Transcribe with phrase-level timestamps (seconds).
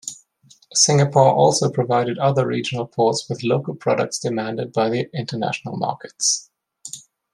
[0.73, 6.49] Singapore also provided other regional ports with local products demanded by international markets.